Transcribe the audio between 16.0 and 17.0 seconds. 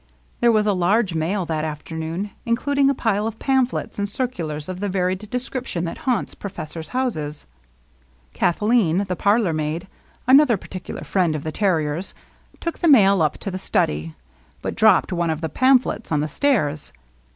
on the stairs.